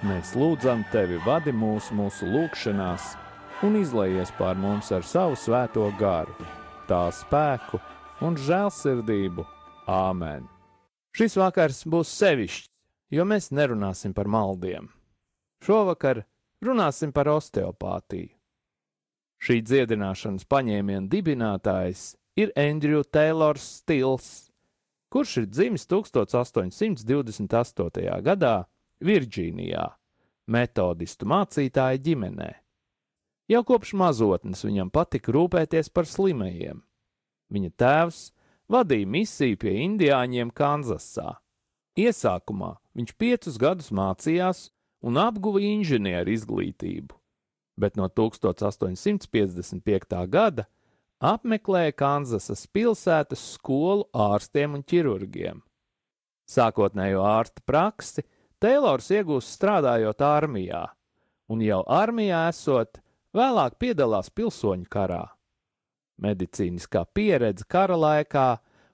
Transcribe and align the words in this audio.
Mēs 0.00 0.30
lūdzam 0.32 0.80
tevi, 0.88 1.18
vadi 1.26 1.52
mūs 1.52 1.90
mūsu 1.92 2.24
lūgšanās, 2.24 3.04
un 3.68 3.74
izlaies 3.76 4.30
pār 4.38 4.56
mums 4.56 4.88
ar 4.96 5.04
savu 5.04 5.36
svēto 5.36 5.84
garu, 6.00 6.32
tā 6.88 7.12
spēku 7.12 7.76
un 8.24 8.32
žēlsirdību. 8.40 9.44
Āmen! 9.92 10.48
Šis 11.12 11.36
vakars 11.36 11.84
būs 11.84 12.08
sevišķs, 12.16 12.70
jo 13.12 13.28
mēs 13.28 13.52
nerunāsim 13.52 14.16
par 14.16 14.24
maldiem. 14.24 14.88
Šovakar 15.60 16.24
runāsim 16.64 17.12
par 17.12 17.28
osteopātiju. 17.34 18.32
Šī 19.36 19.60
dziedināšanas 19.68 20.48
paņēmiena 20.48 21.12
dibinātājs 21.12 22.16
ir 22.40 22.56
Andrew 22.56 23.04
Taylors 23.04 23.68
Stils, 23.82 24.48
kurš 25.12 25.44
ir 25.44 25.46
dzimis 25.52 25.84
1828. 25.92 27.44
gadā 28.24 28.64
Virģīnijā, 29.00 29.86
metodistu 30.50 31.28
mācītāja 31.30 32.02
ģimenē. 32.04 32.50
Jau 33.50 33.64
kopš 33.66 33.94
mazotnes 33.98 34.60
viņam 34.66 34.90
patika 34.94 35.32
rūpēties 35.34 35.88
par 35.90 36.06
slimajiem. 36.06 36.78
Viņa 37.50 37.70
tēvs 37.80 38.18
vadīja 38.70 39.08
misiju 39.10 39.58
pie 39.58 39.72
indiāņiem 39.86 40.52
Kanzasā. 40.54 41.40
Iesākumā 41.98 42.76
viņš 42.94 43.10
piecus 43.18 43.58
gadus 43.58 43.90
mācījās 43.90 44.70
un 45.02 45.18
apguva 45.18 45.60
inženieru 45.64 46.30
izglītību, 46.36 47.14
bet 47.80 47.96
no 47.98 48.06
1855. 48.06 50.26
gada 50.30 50.64
apmeklēja 51.20 51.92
Kanzasas 51.96 52.66
pilsētas 52.70 53.54
skolu 53.56 54.04
ārstiem 54.14 54.74
un 54.78 54.82
ķirurgiem. 54.84 55.62
Sākotnējo 56.50 57.22
ārsta 57.26 57.60
praksi 57.66 58.22
Teilors 58.60 59.06
iegūst 59.08 59.54
strādājot 59.56 60.20
armijā, 60.20 60.82
un 61.48 61.62
jau 61.64 61.80
armijā 61.88 62.42
esot, 62.50 62.98
vēlāk 63.32 63.78
piedalās 63.80 64.28
pilsoņu 64.36 64.84
karā. 64.92 65.22
Medicīniskā 66.20 67.06
pieredze 67.16 67.64
kara 67.64 67.96
laikā 67.96 68.48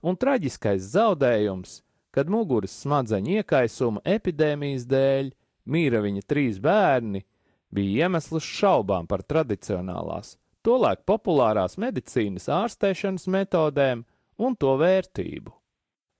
un 0.06 0.14
traģiskais 0.14 0.86
zaudējums, 0.92 1.80
kad 2.14 2.30
muguras 2.30 2.78
smadzeņu 2.84 3.40
iekaisuma 3.40 4.04
epidēmijas 4.06 4.86
dēļ 4.86 5.32
mīra 5.66 6.04
viņa 6.04 6.22
trīs 6.30 6.62
bērni, 6.62 7.24
bija 7.74 8.06
iemesls 8.06 8.46
šaubām 8.46 9.10
par 9.10 9.26
tradicionālās, 9.26 10.36
tolaik 10.62 11.02
populārās 11.10 11.74
medicīnas 11.74 12.46
ārstēšanas 12.46 13.26
metodēm 13.34 14.06
un 14.38 14.54
to 14.54 14.78
vērtību. 14.78 15.50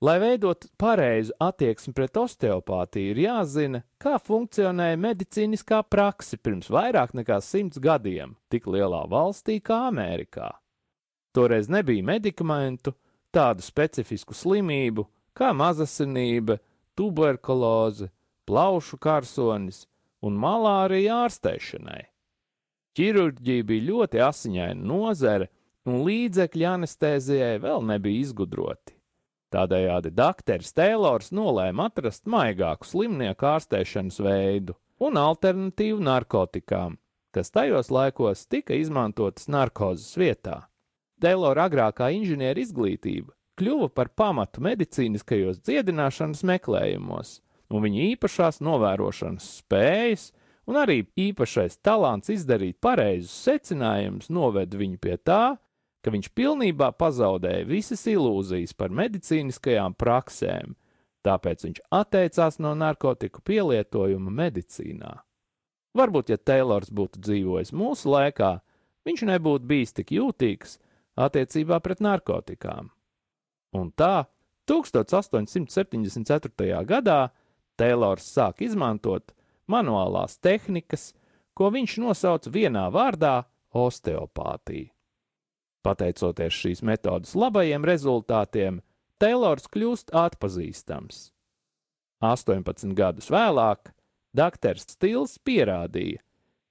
Lai 0.05 0.19
veidot 0.21 0.67
pareizu 0.77 1.33
attieksmi 1.41 1.95
pret 1.97 2.19
osteopātiju, 2.21 3.15
ir 3.15 3.21
jāzina, 3.23 3.81
kā 3.97 4.19
funkcionēja 4.21 4.99
medicīniskā 5.01 5.81
prakse 5.89 6.37
pirms 6.37 6.69
vairāk 6.69 7.15
nekā 7.17 7.39
simts 7.41 7.81
gadiem, 7.81 8.35
tik 8.53 8.69
lielā 8.69 9.07
valstī 9.09 9.57
kā 9.65 9.87
Amerikā. 9.89 10.51
Toreiz 11.33 11.71
nebija 11.73 12.05
medikamentu, 12.05 12.93
tādu 13.33 13.65
specifisku 13.65 14.37
slimību 14.37 15.07
kā 15.37 15.53
mazasinība, 15.57 16.59
tuberkuloze, 16.97 18.11
plaušu 18.49 18.99
karsonis 19.01 19.85
un 20.25 20.37
malārija 20.41 21.23
ārstēšanai. 21.27 22.03
Ķirurģija 22.97 23.65
bija 23.69 23.89
ļoti 23.91 24.23
asiņaina 24.25 24.89
nozare, 24.93 25.51
un 25.89 26.01
līdzekļi 26.05 26.69
anestēzijai 26.73 27.57
vēl 27.65 27.85
nebija 27.93 28.25
izgudroti. 28.25 28.96
Tādējādi 29.55 30.11
dakteris 30.11 30.75
Teilors 30.75 31.31
nolēma 31.35 31.87
atrast 31.91 32.27
maigāku 32.27 32.89
slimnieku 32.89 33.47
ārstēšanas 33.47 34.19
veidu 34.27 34.75
un 34.99 35.19
alternatīvu 35.21 36.03
narkotikām, 36.03 36.97
kas 37.31 37.53
tajos 37.55 37.93
laikos 37.95 38.47
tika 38.51 38.75
izmantotas 38.75 39.47
narkozes 39.53 40.17
vietā. 40.19 40.65
Teilora 41.23 41.69
agrākā 41.71 42.11
inženieru 42.17 42.65
izglītība 42.65 43.37
kļuva 43.57 43.89
par 43.95 44.11
pamatu 44.13 44.61
medicīniskajos 44.65 45.63
dziedināšanas 45.65 46.43
meklējumos, 46.45 47.39
un 47.73 47.85
viņa 47.87 48.03
īpašās 48.13 48.61
novērošanas 48.65 49.47
spējas 49.63 50.31
un 50.69 50.81
arī 50.81 51.05
īpašais 51.17 51.79
talants 51.87 52.33
izdarīt 52.35 52.79
pareizus 52.83 53.33
secinājumus 53.47 54.29
noveda 54.35 54.79
viņu 54.81 55.01
pie 55.01 55.17
tā, 55.17 55.57
ka 56.07 56.13
viņš 56.15 56.29
pilnībā 56.39 56.93
pazaudēja 56.95 57.67
visas 57.67 58.05
ilūzijas 58.07 58.71
par 58.79 58.95
medicīniskajām 58.95 59.99
praksēm, 59.99 60.79
tāpēc 61.27 61.67
viņš 61.67 61.83
atteicās 61.99 62.63
no 62.63 62.79
narkotiku 62.79 63.43
pielietojuma 63.43 64.31
medicīnā. 64.31 65.27
Varbūt, 65.99 66.31
ja 66.31 66.39
Teilors 66.39 66.95
būtu 66.95 67.19
dzīvojis 67.27 67.75
mūsu 67.75 68.07
laikā, 68.13 68.63
viņš 69.03 69.27
nebūtu 69.33 69.67
bijis 69.67 69.99
tik 69.99 70.15
jūtīgs 70.15 70.79
attiecībā 71.19 71.83
pret 71.83 71.99
narkotikām. 72.07 72.95
Un 73.75 73.91
tā 73.99 74.31
1874. 74.71 76.87
gadā 76.87 77.35
Teilors 77.75 78.31
sāk 78.31 78.63
izmantot 78.63 79.35
manuālās 79.67 80.39
tehnikas, 80.39 81.19
ko 81.51 81.75
viņš 81.75 81.99
nosauca 81.99 82.47
vienā 82.55 82.87
vārdā- 82.95 83.51
osteopātija. 83.87 84.96
Pateicoties 85.87 86.57
šīs 86.61 86.83
metodas 86.83 87.37
labajiem 87.39 87.87
rezultātiem, 87.87 88.83
Teilors 89.23 89.69
kļūst 89.73 90.11
atpazīstams. 90.13 91.31
18 92.27 92.93
gadus 92.97 93.31
vēlāk 93.33 93.93
Dr. 94.37 94.81
Stils 94.83 95.39
pierādīja, 95.47 96.21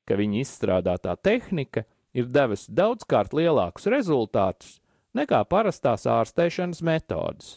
ka 0.05 0.17
viņa 0.19 0.41
izstrādātā 0.43 1.15
tehnika 1.17 1.85
ir 2.13 2.27
devusi 2.29 2.73
daudzkārt 2.75 3.33
lielākus 3.33 3.87
rezultātus 3.89 4.75
nekā 5.15 5.41
parastās 5.49 6.05
ārstēšanas 6.09 6.83
metodas. 6.85 7.55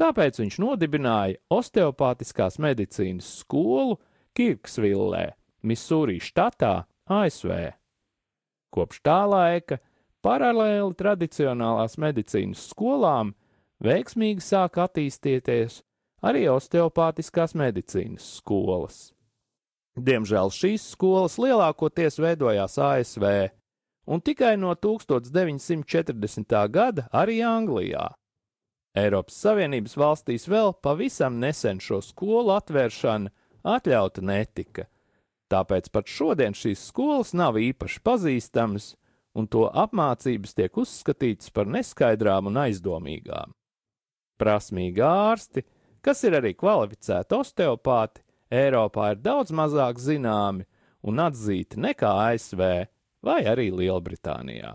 Tāpēc 0.00 0.40
viņš 0.40 0.58
nodibināja 0.62 1.38
osteopātiskās 1.52 2.58
medicīnas 2.62 3.28
skolu 3.42 4.00
Kirksvillē, 4.34 5.34
Misūrī 5.62 6.16
štatā, 6.18 6.88
ASV. 7.06 7.52
Kopš 8.72 9.02
tā 9.04 9.20
laika 9.28 9.78
Paralēli 10.22 10.94
tradicionālās 10.94 11.96
medicīnas 11.98 12.68
skolām 12.70 13.32
veiksmīgi 13.82 14.44
sāk 14.46 14.78
attīstīties 14.84 15.80
arī 16.22 16.44
osteopātiskās 16.52 17.56
medicīnas 17.58 18.28
skolas. 18.38 19.10
Diemžēl 19.98 20.52
šīs 20.54 20.84
skolas 20.94 21.34
lielākoties 21.42 22.20
veidojās 22.22 22.78
ASV, 22.78 23.26
un 24.06 24.22
tikai 24.22 24.54
no 24.56 24.76
1940. 24.78 26.54
gada 26.70 27.08
arī 27.10 27.42
Anglijā. 27.42 28.12
Eiropas 28.94 29.42
Savienības 29.42 29.96
valstīs 29.98 30.46
vēl 30.48 30.72
pavisam 30.84 31.40
nesen 31.42 31.80
šo 31.80 31.98
skolu 32.04 32.54
atvēršana 32.54 33.32
atļauta 33.74 34.22
netika, 34.22 34.86
tāpēc 35.50 35.90
pat 35.90 36.06
šodien 36.06 36.54
šīs 36.54 36.86
skolas 36.92 37.34
nav 37.34 37.58
īpaši 37.58 38.00
pazīstamas 38.04 38.92
un 39.38 39.48
to 39.48 39.66
apmācības 39.68 40.54
tiek 40.58 40.76
uzskatītas 40.78 41.52
par 41.54 41.70
neskaidrām 41.70 42.50
un 42.50 42.60
aizdomīgām. 42.64 43.54
Prasmīgi 44.40 45.02
ārsti, 45.06 45.64
kas 46.04 46.22
ir 46.26 46.38
arī 46.40 46.54
kvalificēti 46.58 47.38
osteopāti, 47.38 48.24
Eiropā 48.52 49.14
ir 49.14 49.20
daudz 49.24 49.52
mazāk 49.56 49.96
zināmi 50.02 50.66
un 51.08 51.20
atzīti 51.24 51.80
nekā 51.80 52.10
ASV 52.28 52.60
vai 53.24 53.38
arī 53.48 53.70
Lielbritānijā. 53.72 54.74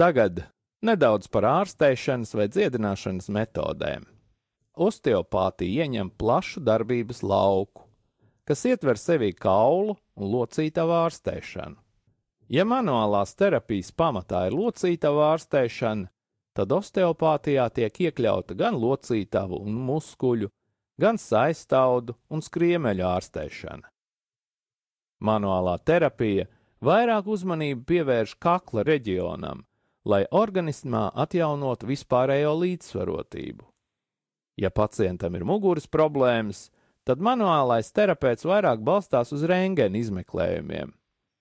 Tagad 0.00 0.46
nedaudz 0.80 1.28
par 1.28 1.44
ārstēšanas 1.44 2.32
vai 2.32 2.46
dziedināšanas 2.48 3.28
metodēm. 3.36 4.06
Osteopātija 4.80 5.84
ieņem 5.84 6.12
plašu 6.16 6.62
darbības 6.64 7.20
lauku, 7.26 7.84
kas 8.48 8.64
ietver 8.70 8.96
sevī 8.96 9.34
kaulu 9.36 9.98
un 10.16 10.32
locītavu 10.32 10.96
ārstēšanu. 11.02 11.76
Ja 12.50 12.64
manuālās 12.64 13.36
terapijas 13.36 13.92
pamatā 13.92 14.46
ir 14.48 14.56
locītavu 14.56 15.20
ārstēšana, 15.26 16.08
tad 16.56 16.72
osteopātijā 16.80 17.68
tiek 17.76 18.00
iekļauta 18.08 18.56
gan 18.56 18.80
locītavu 18.80 19.60
un 19.60 19.76
muskuļu, 19.84 20.48
gan 21.00 21.20
saistaudu 21.20 22.16
un 22.32 22.40
skriemeļu 22.42 23.04
ārstēšana. 23.06 23.84
Manuālā 25.20 25.76
terapija 25.84 26.48
vairāk 26.80 27.28
uzmanību 27.28 27.84
pievērš 27.92 28.38
kakla 28.40 28.86
reģionam, 28.88 29.66
lai 30.04 30.24
organismā 30.30 31.10
atjaunotu 31.14 31.88
vispārējo 31.90 32.54
līdzsvarotību. 32.62 33.66
Ja 34.60 34.70
pacientam 34.70 35.36
ir 35.36 35.44
muguras 35.48 35.86
problēmas, 35.88 36.68
tad 37.08 37.22
manuālais 37.24 37.92
terapeits 37.96 38.44
vairāk 38.48 38.82
balstās 38.84 39.32
uz 39.32 39.44
rengēna 39.48 40.00
izmeklējumiem. 40.00 40.92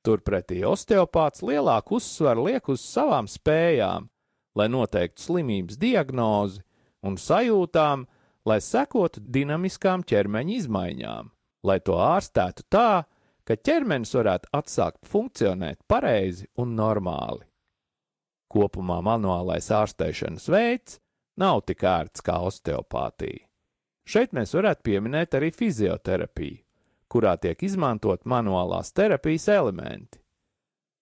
Turpretī 0.06 0.62
osteopāts 0.64 1.44
lielāku 1.44 1.98
uzsvaru 2.00 2.48
liek 2.48 2.70
uz 2.72 2.84
savām 2.84 3.28
spējām, 3.28 4.08
lai 4.56 4.68
noteiktu 4.72 5.26
slimības 5.26 5.80
diagnozi 5.80 6.64
un 7.04 7.20
sajūtām, 7.20 8.06
lai 8.48 8.60
sekotu 8.64 9.22
dinamiskām 9.24 10.06
ķermeņa 10.08 10.56
izmaiņām, 10.62 11.30
lai 11.68 11.78
to 11.84 12.00
ārstētu 12.00 12.66
tā, 12.72 13.04
ka 13.44 13.60
ķermenis 13.60 14.16
varētu 14.16 14.52
atsākt 14.56 15.04
funkcionēt 15.10 15.84
pareizi 15.92 16.48
un 16.56 16.76
normāli. 16.80 17.49
Kopumā 18.50 19.00
manuālais 19.06 19.70
ārstēšanas 19.74 20.48
veids 20.50 20.98
nav 21.38 21.62
tik 21.70 21.84
ērts 21.86 22.24
kā 22.26 22.40
osteopātija. 22.48 23.46
Šeit 24.10 24.34
mēs 24.34 24.56
varētu 24.58 24.88
pieminēt 24.88 25.36
arī 25.38 25.52
fizioterapiju, 25.54 26.64
kurā 27.10 27.36
tiek 27.38 27.62
izmantot 27.64 28.26
manuālās 28.26 28.90
terapijas 28.98 29.46
elementi. 29.54 30.18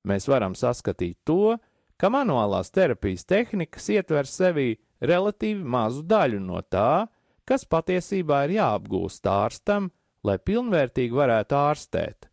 Mēs 0.07 0.27
varam 0.27 0.55
saskatīt 0.55 1.21
to, 1.27 1.55
ka 1.99 2.11
manuālās 2.11 2.71
terapijas 2.75 3.25
tehnikas 3.27 3.87
ietver 3.95 4.27
sevī 4.27 4.73
relatīvi 4.99 5.63
mazu 5.63 6.03
daļu 6.03 6.41
no 6.43 6.61
tā, 6.61 7.07
kas 7.47 7.63
patiesībā 7.63 8.43
ir 8.47 8.57
jāapgūst 8.57 9.27
ārstam, 9.31 9.91
lai 10.23 10.37
pilnvērtīgi 10.37 11.15
varētu 11.15 11.55
ārstēt, 11.55 12.27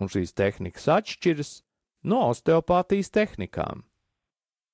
un 0.00 0.10
šīs 0.10 0.34
tehnikas 0.34 0.88
atšķiras 0.98 1.52
no 2.10 2.26
osteopātijas 2.32 3.12
tehnikām. 3.14 3.86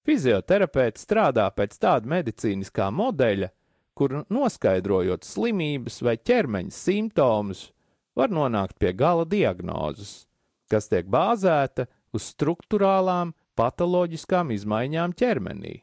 Fizioterapeits 0.02 1.04
strādā 1.06 1.44
pēc 1.54 1.76
tāda 1.78 2.10
medicīniskā 2.10 2.88
modeļa, 2.90 3.52
kur 3.94 4.22
noskaidrojot 4.32 5.22
slimības 5.26 6.00
vai 6.02 6.16
ķermeņa 6.18 6.74
simptomus, 6.74 7.68
var 8.18 8.32
nonākt 8.34 8.78
pie 8.82 8.92
gala 8.96 9.24
diagnozes, 9.28 10.26
kas 10.68 10.90
tiek 10.90 11.06
bāzēta 11.06 11.86
uz 12.12 12.32
struktūrālām, 12.32 13.32
patoloģiskām 13.56 14.50
izmaiņām 14.56 15.14
ķermenī. 15.16 15.78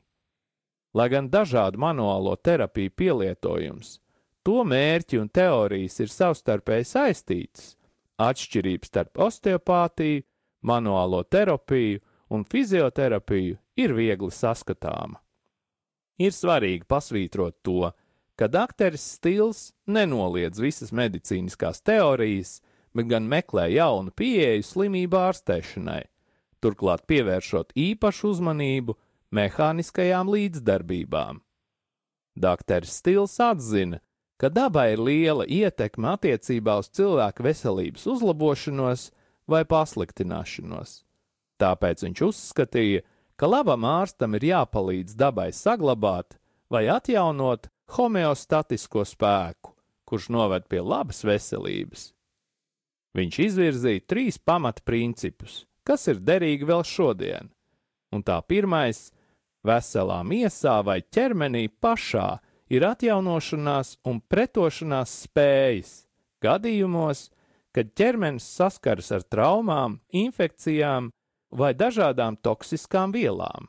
Lai 0.97 1.07
gan 1.13 1.29
dažādu 1.29 1.79
manuālo 1.79 2.33
terapiju 2.35 2.91
pielietojums, 2.97 3.99
to 4.43 4.63
mērķi 4.65 5.19
un 5.21 5.29
teorijas 5.29 5.99
ir 6.01 6.11
savstarpēji 6.11 6.87
saistītas, 6.91 7.75
atšķirības 8.19 8.89
starp 8.91 9.21
osteopātiju, 9.29 10.25
manuālo 10.65 11.21
terapiju 11.23 12.01
un 12.29 12.45
fizioterapiju 12.45 13.57
ir 13.79 13.95
viegli 13.97 14.31
saskatāma. 14.33 15.19
Ir 16.19 16.35
svarīgi 16.35 16.85
pasvītrot 16.89 17.61
to, 17.63 17.91
ka 18.39 18.47
dakteris 18.51 19.05
stils 19.15 19.71
nenoliedz 19.87 20.59
visas 20.59 20.91
medicīniskās 20.95 21.81
teorijas, 21.83 22.59
bet 22.95 23.09
gan 23.11 23.27
meklē 23.29 23.69
jaunu 23.73 24.11
pieeju 24.15 24.65
slimību 24.65 25.19
ārstēšanai, 25.19 26.03
turklāt 26.63 27.05
pievēršot 27.07 27.75
īpašu 27.75 28.33
uzmanību 28.33 28.95
mehāniskajām 29.35 30.31
līdzdarbībām. 30.33 31.41
Dakteris 32.39 32.95
Stils 33.01 33.35
atzina, 33.43 33.99
ka 34.39 34.47
dabai 34.49 34.93
ir 34.93 35.03
liela 35.03 35.45
ietekme 35.47 36.13
attiecībā 36.15 36.77
uz 36.79 36.87
cilvēka 36.95 37.43
veselības 37.43 38.07
uzlabošanos 38.07 39.09
vai 39.49 39.65
pasliktināšanos. 39.67 41.01
Tāpēc 41.59 42.05
viņš 42.05 42.21
uzskatīja, 42.29 43.03
ka 43.39 43.47
labam 43.49 43.85
ārstam 43.87 44.37
ir 44.37 44.47
jāpalīdz 44.49 45.17
dabai 45.19 45.49
saglabāt 45.55 46.37
vai 46.71 46.85
atjaunot 46.91 47.67
homeostatisko 47.97 49.03
spēku, 49.07 49.73
kurš 50.07 50.29
noved 50.33 50.67
pie 50.71 50.81
labas 50.83 51.23
veselības. 51.27 52.09
Viņš 53.17 53.39
izvirzīja 53.45 54.05
trīs 54.07 54.37
pamatprincipus, 54.37 55.63
kas 55.83 56.05
ir 56.11 56.21
derīgi 56.21 56.67
vēl 56.69 56.83
šodien, 56.85 57.49
un 58.13 58.23
tā 58.23 58.37
pirmais 58.45 59.09
veselā 59.65 60.21
miesā 60.23 60.77
vai 60.85 61.01
ķermenī 61.01 61.67
pašā 61.81 62.37
ir 62.69 62.85
atjaunošanās 62.85 63.97
un 64.07 64.21
pretošanās 64.21 65.15
spējas 65.25 65.93
gadījumos, 66.43 67.27
kad 67.75 67.91
ķermenis 67.97 68.45
saskaras 68.57 69.11
ar 69.15 69.25
traumām, 69.25 69.99
infekcijām 70.13 71.11
vai 71.51 71.73
dažādām 71.73 72.37
toksiskām 72.37 73.13
vielām. 73.13 73.67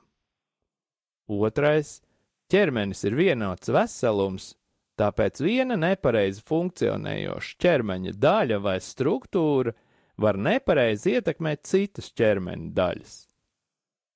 Otrais- 1.28 2.00
ķermenis 2.50 3.04
ir 3.04 3.14
vienots 3.14 3.68
veselums, 3.68 4.54
tāpēc 4.98 5.40
viena 5.40 5.76
nepareizi 5.76 6.42
funkcionējoša 6.42 7.56
ķermeņa 7.58 8.12
daļa 8.18 8.60
vai 8.60 8.78
struktūra 8.78 9.72
var 10.18 10.36
nepareizi 10.36 11.16
ietekmēt 11.16 11.62
citas 11.64 12.12
ķermeņa 12.12 12.72
daļas. 12.74 13.14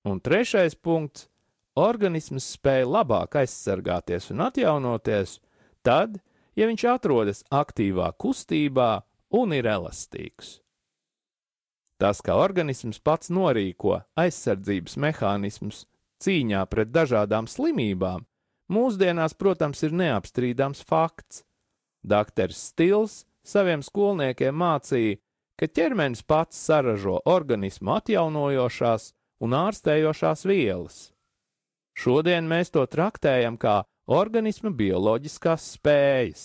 Un 0.04 0.20
trešais 0.20 0.74
punkts 0.74 1.28
organisms 1.74 2.56
spēj 2.56 2.84
labāk 2.84 3.38
aizsargāties 3.40 4.30
un 4.30 4.44
atjaunoties, 4.46 5.38
tad, 5.82 6.20
ja 6.54 6.68
viņš 6.68 6.84
atrodas 6.92 7.42
aktīvā 7.50 8.12
kustībā 8.18 9.02
un 9.34 9.56
ir 9.56 9.64
elastīgs. 9.64 10.63
Tas, 12.02 12.20
kā 12.24 12.34
organisms 12.34 12.98
pats 12.98 13.30
norīko 13.30 14.00
aizsardzības 14.18 14.96
mehānismus 15.00 15.84
cīņā 16.24 16.64
pret 16.70 16.90
dažādām 16.94 17.46
slimībām, 17.50 18.24
mūsdienās, 18.72 19.36
protams, 19.38 19.82
ir 19.86 19.94
neapstrīdams 19.94 20.82
fakts. 20.88 21.44
Dakteris 22.04 22.60
Stils 22.70 23.22
saviem 23.46 23.82
skolniekiem 23.84 24.56
mācīja, 24.56 25.20
ka 25.60 25.68
ķermenis 25.70 26.24
pats 26.26 26.58
saražo 26.58 27.20
organismu 27.30 27.94
atjaunojošās 27.98 29.12
un 29.44 29.56
ārstējošās 29.56 30.44
vielas. 30.48 30.98
Šodien 31.94 32.48
mēs 32.50 32.72
to 32.74 32.82
traktējam 32.90 33.56
kā 33.60 33.84
organisma 34.10 34.72
bioloģiskās 34.74 35.68
spējas. 35.76 36.44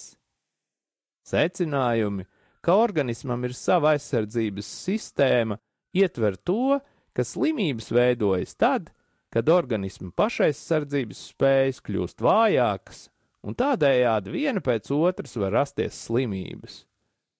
Secinājumi, 1.25 2.25
ka 2.65 2.75
organismam 2.79 3.43
ir 3.47 3.55
sava 3.57 3.93
aizsardzības 3.95 4.69
sistēma, 4.85 5.59
ietver 5.95 6.37
to, 6.37 6.79
ka 7.15 7.25
slimības 7.25 7.91
veidojas 7.95 8.55
tad, 8.59 8.91
kad 9.33 9.49
organisma 9.49 10.11
pašaizsardzības 10.17 11.25
spējas 11.33 11.81
kļūst 11.85 12.23
vājākas, 12.25 13.07
un 13.45 13.55
tādējādi 13.55 14.33
viena 14.33 14.63
pēc 14.63 14.89
otras 14.95 15.37
var 15.39 15.53
rasties 15.61 15.99
slimības, 16.07 16.83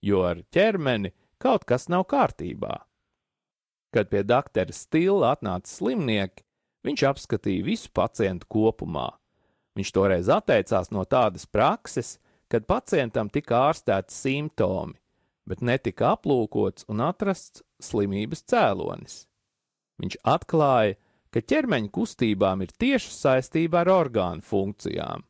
jo 0.05 0.23
ar 0.27 0.43
ķermeni 0.53 1.13
kaut 1.41 1.65
kas 1.65 1.89
nav 1.89 2.05
kārtībā. 2.11 2.85
Kad 3.89 4.11
pie 4.11 4.21
doktora 4.21 4.75
stila 4.75 5.33
atnāca 5.33 5.71
slimnieki, 5.71 6.43
Viņš 6.88 7.03
apskatīja 7.09 7.65
visu 7.65 7.91
pacientu 7.91 8.47
kopumā. 8.51 9.09
Viņš 9.75 9.91
toreiz 9.95 10.29
atteicās 10.31 10.91
no 10.95 11.03
tādas 11.07 11.45
prakses, 11.45 12.17
kad 12.49 12.65
pacientam 12.67 13.29
tika 13.29 13.67
ārstēti 13.67 14.15
simptomi, 14.15 14.95
bet 15.50 15.63
netika 15.65 16.13
aplūkots 16.13 16.86
un 16.91 17.01
atrasts 17.01 17.63
slimības 17.82 18.46
cēlonis. 18.51 19.24
Viņš 20.00 20.20
atklāja, 20.24 20.96
ka 21.34 21.41
ķermeņa 21.41 21.91
kustībām 21.94 22.63
ir 22.65 22.74
tieša 22.82 23.12
saistība 23.15 23.84
ar 23.84 23.91
orgānu 23.94 24.46
funkcijām. 24.46 25.25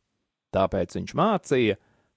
Tāpēc 0.54 0.96
viņš 0.98 1.16
mācīja, 1.16 1.76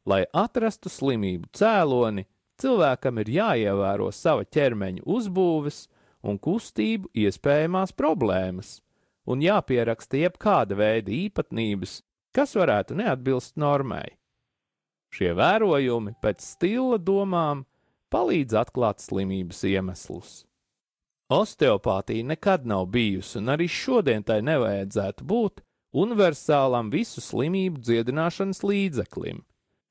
lai 0.10 0.24
atrastu 0.36 0.92
slimību 0.92 1.52
cēloni, 1.56 2.26
cilvēkam 2.62 3.20
ir 3.24 3.34
jāievēro 3.38 4.10
sava 4.14 4.46
ķermeņa 4.46 5.06
uzbūves 5.06 5.86
un 6.24 6.40
kustību 6.40 7.12
iespējamās 7.26 7.94
problēmas, 8.00 8.80
un 9.28 9.44
jāpieraksta 9.44 10.20
jebkāda 10.24 10.78
veida 10.80 11.12
īpatnības, 11.14 12.02
kas 12.36 12.56
varētu 12.58 12.98
neatbilst 13.00 13.58
normai. 13.60 14.08
Šie 15.14 15.34
vērojumi 15.38 16.16
pēc 16.24 16.42
stila 16.42 16.98
domām 16.98 17.68
palīdz 18.14 18.56
atklāt 18.62 19.02
slimības 19.02 19.64
iemeslus. 19.68 20.44
Osteopātija 21.34 22.26
nekad 22.30 22.68
nav 22.70 22.86
bijusi, 22.94 23.40
un 23.40 23.50
arī 23.56 23.68
šodien 23.72 24.24
tai 24.28 24.42
nevajadzētu 24.46 25.26
būt 25.26 25.64
universālam 25.94 26.92
visu 26.94 27.22
slimību 27.24 27.82
dziedināšanas 27.82 28.62
līdzeklim. 28.66 29.42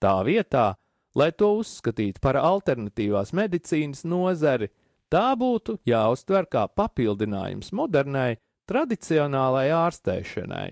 Tā 0.02 0.14
vietā, 0.26 0.74
lai 1.14 1.30
to 1.32 1.52
uzskatītu 1.62 2.22
par 2.22 2.38
alternatīvās 2.38 3.32
medicīnas 3.34 4.04
nozari, 4.04 4.70
tā 5.10 5.32
būtu 5.38 5.78
jāuztver 5.86 6.48
kā 6.50 6.66
papildinājums 6.68 7.72
modernai 7.74 8.36
tradicionālai 8.70 9.68
ārstēšanai, 9.74 10.68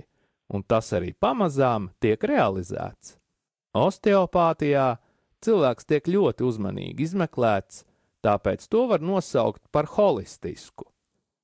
un 0.54 0.66
tas 0.66 0.92
arī 0.96 1.12
pamazām 1.14 1.90
tiek 2.02 2.22
realizēts. 2.26 3.16
Osteopātijā 3.76 4.96
cilvēks 5.44 5.88
tiek 5.88 6.08
ļoti 6.08 6.46
uzmanīgi 6.46 7.06
izmeklēts, 7.06 7.84
tāpēc 8.24 8.66
to 8.68 8.86
var 8.90 9.04
nosaukt 9.04 9.62
par 9.72 9.88
holistisku. 9.96 10.86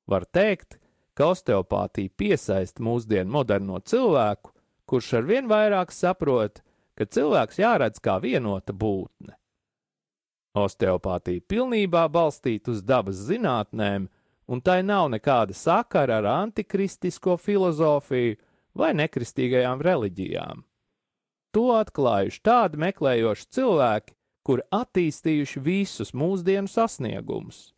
Var 0.07 0.27
teikt, 0.33 0.79
ka 1.17 1.33
osteopātija 1.33 2.13
piesaista 2.17 2.85
mūsdienu 2.85 3.33
moderno 3.39 3.81
cilvēku, 3.81 4.53
kurš 4.87 5.15
ar 5.21 5.27
vien 5.27 5.49
vairāk 5.51 5.93
saprot, 5.93 6.61
ka 6.97 7.09
cilvēks 7.09 7.59
jāredz 7.61 8.03
kā 8.05 8.19
vienota 8.23 8.73
būtne. 8.77 9.35
Osteopātija 10.57 11.45
pilnībā 11.49 12.07
balstīta 12.09 12.73
uz 12.73 12.81
dabas 12.85 13.19
zinātnēm, 13.29 14.07
un 14.49 14.63
tai 14.65 14.81
nav 14.87 15.11
nekāda 15.13 15.57
sakara 15.57 16.21
ar 16.23 16.31
antikristisko 16.33 17.37
filozofiju 17.37 18.39
vai 18.77 18.93
nekristīgajām 18.97 19.83
reliģijām. 19.85 20.65
To 21.57 21.71
atklājuši 21.73 22.43
tādi 22.45 22.77
meklējoši 22.83 23.47
cilvēki, 23.57 24.13
kuri 24.45 24.63
attīstījuši 24.77 25.63
visus 25.65 26.13
mūsdienu 26.13 26.69
sasniegumus. 26.69 27.71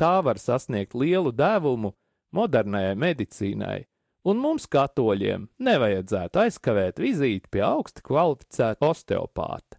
Tā 0.00 0.22
var 0.24 0.40
sasniegt 0.40 0.96
lielu 0.96 1.30
devumu 1.36 1.92
modernajai 2.32 2.96
medicīnai, 2.96 3.82
un 4.24 4.40
mums, 4.40 4.64
katoļiem, 4.64 5.44
nevajadzētu 5.60 6.40
aizkavēt 6.46 7.02
vizīti 7.04 7.52
pie 7.52 7.62
augsti 7.66 8.02
kvalificēta 8.08 8.88
osteopāta. 8.88 9.78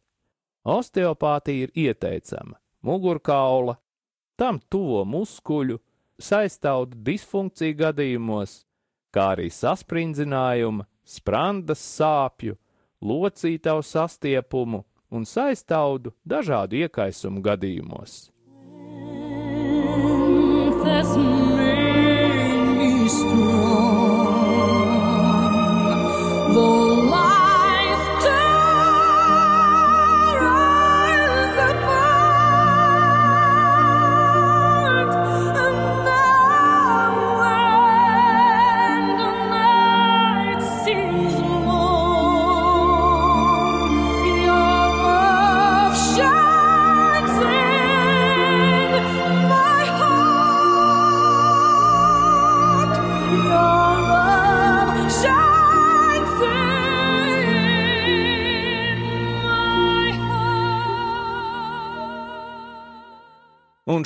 Osteopātija 0.63 1.65
ir 1.65 1.73
ieteicama 1.89 2.59
mugurkaula, 2.85 3.79
tam 4.37 4.59
tuvo 4.69 5.01
muskuļu, 5.09 5.79
saistaudu 6.21 6.99
disfunkciju 7.03 7.79
gadījumos, 7.81 8.59
kā 9.13 9.33
arī 9.33 9.49
saspringzinājuma, 9.51 10.85
sprandas 11.03 11.81
sāpju, 11.97 12.55
locītavu 13.03 13.83
sastiepumu 13.85 14.83
un 15.13 15.27
saistaudu 15.29 16.13
dažādu 16.25 16.79
iekaisumu 16.85 17.43
gadījumos. 17.43 18.29
Tas 20.83 21.15
made 21.17 22.77
me 22.77 23.09
strong. 23.09 23.92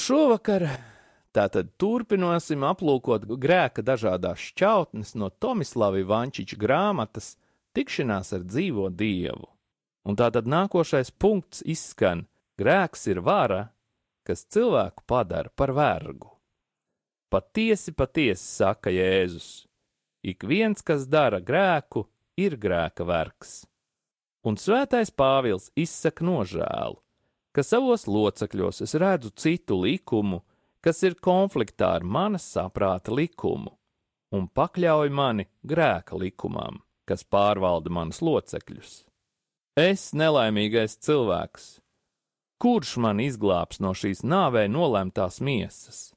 Šovakar 0.08 0.64
tātad 1.36 1.74
turpināsim 1.82 2.64
aplūkot 2.64 3.26
grēka 3.28 3.84
dažādās 3.86 4.40
šķautnes 4.52 5.14
no 5.20 5.30
Tomislava 5.30 6.00
Ivančiča 6.02 6.58
grāmatas 6.60 7.36
Tikšanās 7.78 8.32
ar 8.34 8.46
dzīvo 8.48 8.88
dievu. 8.90 9.50
Un 10.08 10.18
tātad 10.18 10.48
nākošais 10.50 11.12
punkts 11.12 11.62
izskan: 11.62 12.24
grēks 12.58 13.04
ir 13.12 13.20
vara, 13.22 13.68
kas 14.26 14.48
cilvēku 14.48 15.04
padara 15.06 15.52
par 15.56 15.76
vergu. 15.76 16.32
Patiesi, 17.30 17.92
patiesi, 17.92 18.46
saka 18.48 18.94
Jēzus, 18.94 19.68
ik 20.24 20.48
viens, 20.48 20.82
kas 20.82 21.04
dara 21.12 21.42
grēku, 21.44 22.06
ir 22.40 22.56
grēka 22.56 23.04
vergs. 23.04 23.66
Un 24.48 24.56
svētais 24.56 25.12
Pāvils 25.12 25.68
izsaka 25.76 26.24
nožēlu, 26.24 27.02
ka 27.58 27.64
savos 27.66 28.06
locekļos 28.06 28.84
es 28.86 28.94
redzu 29.02 29.32
citu 29.34 29.80
likumu, 29.82 30.44
kas 30.86 31.02
ir 31.08 31.16
konfliktā 31.18 31.96
ar 31.98 32.04
manas 32.06 32.46
saprāta 32.54 33.10
likumu, 33.18 33.72
un 34.30 34.46
pakļauj 34.46 35.10
mani 35.10 35.48
grēka 35.66 36.20
likumam, 36.22 36.84
kas 37.10 37.26
pārvalda 37.26 37.90
manus 37.90 38.22
locekļus. 38.22 39.00
Es, 39.74 40.12
nelaimīgais 40.14 41.00
cilvēks, 41.02 41.66
kurš 42.62 42.94
man 43.02 43.26
izglābs 43.26 43.82
no 43.82 43.96
šīs 43.98 44.22
nāvē 44.22 44.68
nolemtās 44.70 45.42
miesas? 45.42 46.12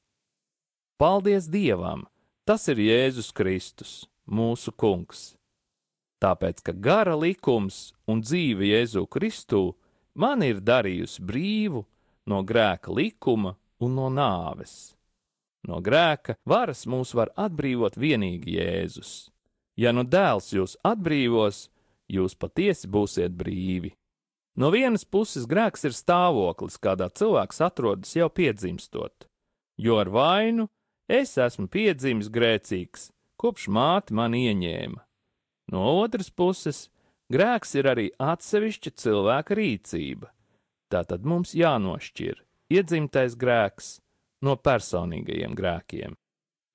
Paldies 1.01 1.49
Dievam! 1.49 2.05
Tas 2.45 2.67
ir 2.69 2.77
Jēzus 2.81 3.33
Kristus, 3.33 3.91
mūsu 4.29 4.73
Kungs. 4.77 5.31
Tāpēc, 6.21 6.61
ka 6.61 6.73
gara 6.77 7.17
likums 7.17 7.95
un 8.05 8.21
dzīve 8.21 8.69
Jēzu 8.69 9.07
Kristu 9.09 9.71
man 10.15 10.43
ir 10.43 10.61
darījusi 10.61 11.23
brīvu 11.23 11.85
no 12.29 12.41
grēka 12.47 12.93
likuma 12.93 13.55
un 13.81 13.95
no 13.97 14.09
nāves. 14.13 14.93
No 15.67 15.77
grēka 15.83 16.37
varas 16.45 16.87
mūs 16.89 17.13
var 17.17 17.31
atbrīvot 17.37 17.97
vienīgi 17.97 18.57
Jēzus. 18.57 19.29
Ja 19.77 19.93
nu 19.93 20.03
dēls 20.03 20.51
jūs 20.53 20.75
atbrīvos, 20.85 21.69
jūs 22.11 22.35
patiesi 22.35 22.89
būsiet 22.91 23.35
brīvi. 23.37 23.93
No 24.57 24.71
vienas 24.73 25.05
puses 25.05 25.45
grēks 25.47 25.85
ir 25.87 25.95
stāvoklis, 25.95 26.75
kādā 26.81 27.07
cilvēks 27.07 27.61
atrodas 27.63 28.11
jau 28.17 28.27
piedzimstot, 28.27 29.29
jo 29.79 29.95
ar 30.01 30.11
vainu 30.11 30.67
es 31.07 31.37
esmu 31.39 31.69
piedzimis 31.71 32.27
grēcīgs, 32.33 33.09
kopš 33.39 33.69
māte 33.71 34.13
man 34.17 34.35
ieņēma. 34.35 34.99
No 35.71 35.85
otras 36.01 36.29
puses, 36.29 36.89
Grēks 37.31 37.77
ir 37.79 37.87
arī 37.87 38.09
atsevišķa 38.19 38.91
cilvēka 38.99 39.55
rīcība. 39.55 40.31
Tātad 40.91 41.23
mums 41.23 41.53
jānošķir 41.55 42.41
iedzimtais 42.75 43.37
grēks 43.39 43.93
no 44.43 44.57
personīgajiem 44.59 45.55
grēkiem. 45.55 46.17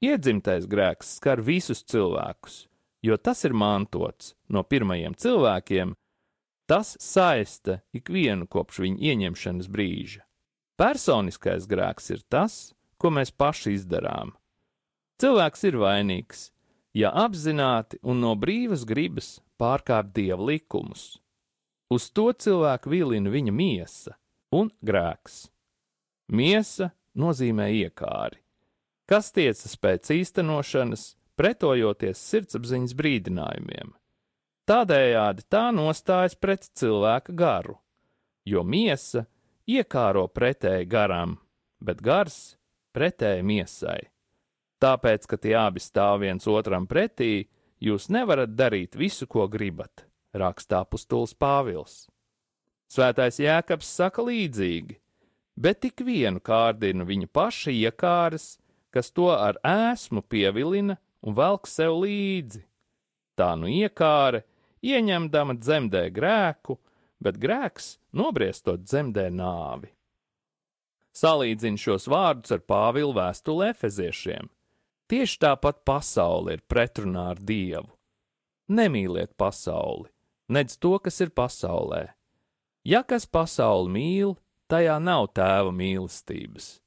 Iedzimtais 0.07 0.64
grēks 0.71 1.16
skar 1.19 1.42
visus 1.45 1.83
cilvēkus, 1.85 2.66
jo 3.05 3.16
tas 3.21 3.45
ir 3.45 3.53
mantots 3.53 4.33
no 4.49 4.62
pirmajiem 4.64 5.16
cilvēkiem, 5.21 5.92
tas 6.69 6.97
saista 7.01 7.83
ikvienu 7.97 8.49
kopš 8.49 8.81
viņa 8.87 9.12
ieņemšanas 9.12 9.69
brīža. 9.73 10.25
Personiskais 10.81 11.69
grēks 11.69 12.12
ir 12.16 12.25
tas, 12.33 12.73
ko 12.97 13.12
mēs 13.12 13.33
paši 13.33 13.77
izdarām. 13.77 14.33
Cilvēks 15.21 15.64
ir 15.69 15.81
vainīgs, 15.81 16.51
ja 16.97 17.12
apzināti 17.12 18.01
un 18.05 18.25
no 18.25 18.33
brīvas 18.37 18.85
gribas 18.88 19.37
pārkāpt 19.61 20.14
dieva 20.16 20.40
likumus. 20.51 21.16
Uz 21.92 22.09
to 22.11 22.33
cilvēku 22.33 22.90
vilina 22.90 23.31
viņa 23.31 23.53
miesa 23.55 24.16
un 24.55 24.73
grēks. 24.83 25.47
Miesa 26.33 26.90
nozīmē 27.14 27.69
iekāri, 27.85 28.40
kas 29.07 29.31
tiecas 29.33 29.77
pēc 29.79 30.11
īstenošanas, 30.16 31.12
pretojoties 31.38 32.19
sirdsapziņas 32.33 32.97
brīdinājumiem. 32.99 33.95
Tādējādi 34.66 35.45
tā 35.53 35.69
nostājas 35.71 36.35
pret 36.35 36.66
cilvēka 36.75 37.35
garu, 37.38 37.77
jo 38.42 38.64
miesa 38.66 39.27
iekāro 39.71 40.27
pretēji 40.27 40.88
garam, 40.90 41.37
bet 41.79 42.03
gars 42.03 42.57
pretēji 42.97 43.47
miesai. 43.47 44.01
Tāpēc, 44.83 45.29
ka 45.31 45.38
tie 45.40 45.55
abi 45.57 45.81
stāv 45.81 46.25
viens 46.25 46.47
otram 46.51 46.88
pretī, 46.90 47.47
jūs 47.82 48.08
nevarat 48.12 48.54
darīt 48.56 48.96
visu, 48.96 49.26
ko 49.26 49.46
gribat, 49.48 50.06
rakstā 50.34 50.82
pustulis 50.88 51.34
Pāvils. 51.34 52.06
Svētais 52.92 53.40
Jēkabs 53.42 53.88
saka 53.90 54.22
līdzīgi, 54.22 54.98
bet 55.58 55.82
tik 55.82 56.04
vienu 56.06 56.40
kārdinu 56.40 57.06
viņa 57.08 57.28
paša 57.34 57.74
iekāras, 57.74 58.56
kas 58.94 59.10
to 59.10 59.28
ar 59.34 59.58
ēsmu 59.66 60.22
pievilina 60.22 60.96
un 61.26 61.36
velk 61.36 61.66
sev 61.68 61.98
līdzi. 62.04 62.62
Tā 63.36 63.52
nu 63.60 63.68
iekāre, 63.68 64.44
ieņemdama 64.86 65.58
dzemdē 65.58 66.06
grēku, 66.14 66.78
bet 67.20 67.40
grēks 67.42 67.96
nobriestot 68.16 68.86
dzemdē 68.86 69.28
nāvi. 69.34 69.90
Salīdzina 71.16 71.80
šos 71.80 72.06
vārdus 72.12 72.52
ar 72.52 72.60
Pāvila 72.68 73.14
vēstuli 73.16 73.70
Efeziešiem. 73.72 74.50
Tieši 75.07 75.38
tāpat 75.38 75.85
pasaule 75.87 76.57
ir 76.57 76.62
pretrunā 76.66 77.29
ar 77.31 77.38
Dievu. 77.38 77.92
Nemīliet 78.66 79.37
pasauli, 79.38 80.09
nedz 80.51 80.75
to, 80.83 80.97
kas 80.99 81.21
ir 81.23 81.31
pasaulē. 81.31 82.09
Ja 82.83 83.05
kas 83.07 83.29
pasauli 83.31 83.92
mīl, 83.95 84.33
tajā 84.66 84.97
nav 84.99 85.29
tēva 85.38 85.71
mīlestības, 85.71 86.81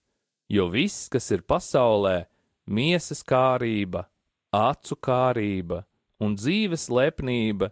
jo 0.51 0.65
viss, 0.67 1.07
kas 1.07 1.31
ir 1.31 1.45
pasaulē, 1.47 2.25
miesas 2.67 3.23
kārība, 3.23 4.03
acu 4.51 4.97
kārība 4.99 5.85
un 6.19 6.35
dzīves 6.35 6.89
lepnība, 6.91 7.69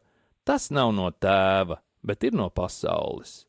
tas 0.48 0.70
nav 0.72 0.94
no 0.96 1.10
tēva, 1.12 1.82
bet 2.08 2.24
ir 2.24 2.38
no 2.40 2.48
pasaules. 2.48 3.42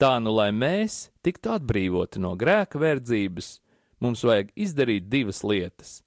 Tā 0.00 0.16
nu, 0.24 0.32
lai 0.32 0.48
mēs 0.56 1.10
tiktu 1.20 1.52
atbrīvoti 1.58 2.24
no 2.24 2.32
grēka 2.40 2.80
verdzības, 2.80 3.52
mums 4.00 4.24
vajag 4.24 4.48
izdarīt 4.56 5.12
divas 5.12 5.44
lietas 5.44 6.00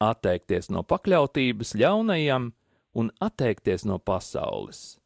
atteikties 0.00 0.70
no 0.72 0.82
pakļautības 0.82 1.74
ļaunajam 1.78 2.52
un 2.98 3.12
atteikties 3.20 3.84
no 3.86 3.98
pasaules. 3.98 4.98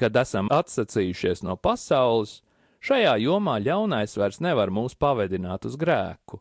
Kad 0.00 0.16
esam 0.16 0.48
atsacījušies 0.50 1.44
no 1.46 1.54
pasaules, 1.60 2.40
Šajā 2.82 3.12
jomā 3.22 3.60
ļaunais 3.62 4.16
vairs 4.18 4.40
nevar 4.42 4.72
mūs 4.74 4.96
pavedināt 4.98 5.68
uz 5.68 5.76
grēku. 5.78 6.40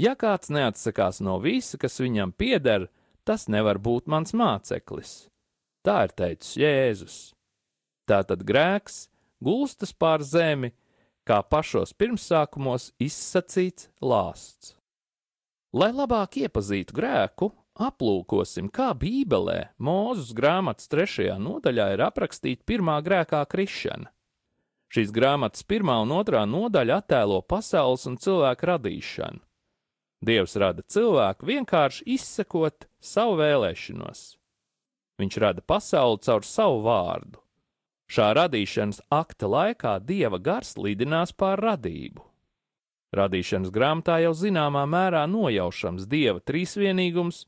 Ja 0.00 0.14
kāds 0.16 0.48
neatsakās 0.48 1.20
no 1.20 1.36
visa, 1.42 1.76
kas 1.76 2.00
viņam 2.00 2.32
pieder, 2.32 2.86
tas 3.28 3.44
nevar 3.52 3.76
būt 3.76 4.08
mans 4.08 4.32
māceklis. 4.32 5.28
Tā 5.84 6.06
ir 6.06 6.14
teicis 6.16 6.56
Jēzus. 6.56 7.18
Tātad 8.08 8.46
grēks 8.48 9.10
gulstas 9.44 9.92
pār 9.92 10.24
zemi, 10.24 10.72
kā 11.28 11.42
pašos 11.44 11.92
pirmsākumos 11.92 12.94
izsacīts 12.96 13.90
lāsts. 14.00 14.72
Lai 15.70 15.92
labāk 15.94 16.34
iepazītu 16.40 16.94
grēku, 16.96 17.52
aplūkosim, 17.78 18.72
kā 18.74 18.88
Bībelē, 18.98 19.70
Mūzes 19.78 20.32
grāmatas 20.34 20.90
trešajā 20.90 21.36
nodaļā 21.38 21.92
ir 21.94 22.02
aprakstīta 22.08 22.66
pirmā 22.66 22.96
grēkā 23.06 23.44
krišana. 23.46 24.10
Šīs 24.90 25.12
grāmatas 25.14 25.62
pirmā 25.62 26.00
un 26.02 26.10
otrā 26.16 26.42
nodaļa 26.50 26.96
attēlo 26.98 27.38
pasaules 27.46 28.08
un 28.10 28.16
cilvēku 28.18 28.66
radīšanu. 28.72 29.38
Dievs 30.26 30.56
rada 30.58 30.82
cilvēku 30.82 31.46
vienkārši 31.46 32.02
izsekot 32.16 32.88
savu 32.98 33.38
vēlēšanos. 33.38 34.24
Viņš 35.22 35.38
rada 35.38 35.62
pasauli 35.62 36.18
caur 36.26 36.44
savu 36.44 36.82
vārdu. 36.84 37.38
Šā 38.10 38.32
radīšanas 38.34 39.04
akta 39.14 39.46
laikā 39.46 39.94
dieva 40.02 40.42
gars 40.42 40.74
lidinās 40.74 41.30
pār 41.30 41.62
radību. 41.62 42.26
Radīšanas 43.16 43.72
grāmatā 43.74 44.20
jau 44.22 44.34
zināmā 44.38 44.84
mērā 44.86 45.24
nojaušams 45.26 46.06
dieva 46.10 46.38
trīsvienīgums, 46.46 47.42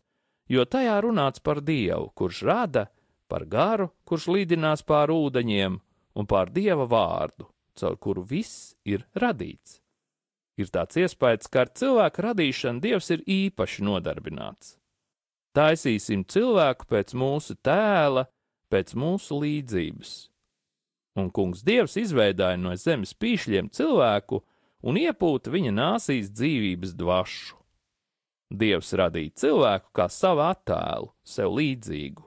jo 0.50 0.64
tajā 0.66 0.96
runāts 1.04 1.42
par 1.44 1.62
dievu, 1.62 2.10
kurš 2.18 2.42
rada, 2.48 2.88
par 3.30 3.46
garu, 3.46 3.92
kurš 4.04 4.26
lidinās 4.34 4.82
pār 4.84 5.12
ūdeņiem, 5.14 5.78
un 6.18 6.28
pār 6.28 6.50
Dieva 6.52 6.84
vārdu, 6.88 7.48
caur 7.78 7.96
kuru 7.96 8.24
viss 8.28 8.74
ir 8.84 9.06
radīts. 9.16 9.78
Ir 10.60 10.68
tāds 10.68 10.98
iespējas, 11.00 11.48
ka 11.48 11.64
ar 11.64 11.72
cilvēku 11.72 12.26
radīšanu 12.26 12.82
Dievs 12.84 13.08
ir 13.14 13.22
īpaši 13.24 13.86
nodarbināts. 13.86 14.76
Taisīsim 15.56 16.26
cilvēku 16.28 16.88
pēc 16.88 17.14
mūsu 17.16 17.56
tēla, 17.64 18.26
pēc 18.72 18.92
mūsu 18.96 19.40
līdzības. 19.40 20.12
Un 21.20 21.28
kungs 21.32 21.64
Dievs 21.64 21.96
izveidoja 22.00 22.60
no 22.60 22.72
zemes 22.76 23.12
pīšļiem 23.16 23.68
cilvēku 23.72 24.40
un 24.82 24.98
iepūta 24.98 25.52
viņa 25.52 25.72
nāsīs 25.74 26.30
dzīvības 26.34 26.94
dvašu. 26.98 27.58
Dievs 28.52 28.92
radīja 28.98 29.32
cilvēku 29.42 29.94
kā 29.96 30.08
savu 30.12 30.44
attēlu, 30.44 31.12
sev 31.24 31.54
līdzīgu. 31.56 32.24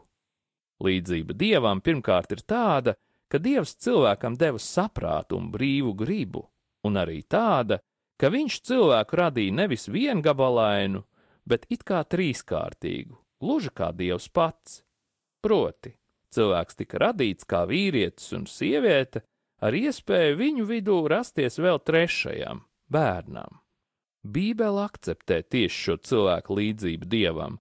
Līdzība 0.85 1.35
dievam 1.37 1.81
pirmkārt 1.85 2.33
ir 2.35 2.41
tāda, 2.41 2.95
ka 3.29 3.39
Dievs 3.41 3.75
cilvēkam 3.81 4.35
deva 4.39 4.59
saprātu 4.61 5.37
un 5.39 5.51
brīvu 5.53 5.93
gribu, 5.97 6.45
un 6.85 6.97
arī 6.99 7.21
tāda, 7.21 7.79
ka 8.19 8.31
viņš 8.33 8.57
cilvēku 8.67 9.19
radīja 9.21 9.55
nevis 9.61 9.87
viengabalainu, 9.91 11.03
bet 11.45 11.65
it 11.69 11.85
kā 11.87 12.01
trīskārtīgu, 12.03 13.17
gluži 13.41 13.71
kā 13.75 13.91
Dievs 13.93 14.27
pats. 14.33 14.81
Proti, 15.45 15.93
cilvēks 16.33 16.79
tika 16.81 17.01
radīts 17.05 17.47
kā 17.47 17.63
vīrietis 17.69 18.33
un 18.37 18.47
sieviete, 18.49 19.21
ar 19.65 19.75
iespēju 19.75 20.38
viņu 20.39 20.67
vidū 20.69 20.99
rasties 21.12 21.58
vēl 21.62 21.82
trešajam, 21.82 22.63
bērnam. 22.91 23.62
Bībele 24.25 24.86
akceptē 24.86 25.41
tieši 25.43 25.82
šo 25.88 25.97
cilvēku 26.01 26.58
līdzību 26.58 27.10
dievam, 27.10 27.60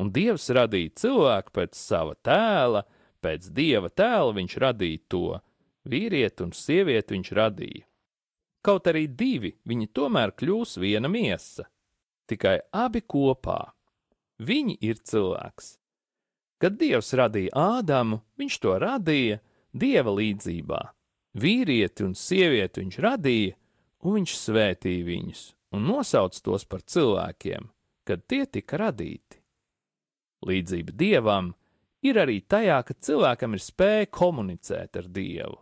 un 0.00 0.12
dievs 0.12 0.48
radīja 0.52 0.96
cilvēku 1.04 1.54
pēc 1.60 1.78
sava 1.78 2.16
tēla, 2.24 2.84
Pēc 3.22 3.52
dieva 3.54 3.86
tēla 3.86 4.34
viņš 4.34 4.56
radīja 4.58 5.00
to, 5.12 5.26
vīrieti 5.86 6.42
un 6.42 6.50
sievieti 6.58 7.14
viņš 7.14 7.30
radīja. 7.38 7.84
Kaut 8.62 8.88
arī 8.90 9.06
divi 9.06 9.52
viņi 9.66 9.88
tomēr 9.94 10.34
kļūs 10.38 10.76
viena 10.82 11.10
miesa, 11.10 11.68
tikai 12.30 12.58
abi 12.74 13.02
kopā. 13.02 13.60
Viņi 14.42 14.76
ir 14.82 14.98
cilvēks. 15.06 15.76
Kad 16.62 16.78
Dievs 16.78 17.10
radīja 17.18 17.54
Ādamu, 17.58 18.20
viņš 18.38 18.58
to 18.62 18.74
radīja 18.78 19.38
Dieva 19.74 20.14
līdzībā. 20.14 20.80
Vīrieti 21.32 22.04
un 22.04 22.14
sievieti 22.18 22.82
viņš 22.82 22.98
radīja, 23.00 23.56
un 24.04 24.18
viņš 24.18 24.36
svētīja 24.36 25.06
viņus 25.06 25.42
un 25.72 25.86
nosauca 25.88 26.40
tos 26.44 26.66
par 26.68 26.82
cilvēkiem, 26.84 27.68
kad 28.04 28.26
tie 28.28 28.44
tika 28.46 28.80
radīti. 28.82 29.40
Līdzība 30.44 30.92
Dievam 30.98 31.52
ir 32.04 32.18
arī 32.20 32.40
tajā, 32.42 32.80
ka 32.84 32.96
cilvēkam 32.98 33.56
ir 33.56 33.62
spēja 33.62 34.10
komunicēt 34.12 34.98
ar 34.98 35.08
Dievu. 35.08 35.56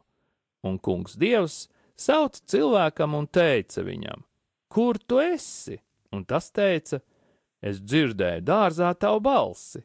Un 0.67 0.81
kungs 0.83 1.15
Dievs 1.21 1.69
sauca 1.97 2.41
cilvēkam 2.51 3.15
un 3.17 3.29
teica 3.29 3.85
viņam: 3.85 4.25
Kur 4.69 4.99
tu 4.99 5.21
esi? 5.21 5.79
Un 6.11 6.25
tas 6.25 6.51
teica: 6.51 7.01
Es 7.63 7.81
dzirdēju 7.81 8.43
dārzā 8.43 8.91
tavu 8.97 9.21
balsi. 9.21 9.83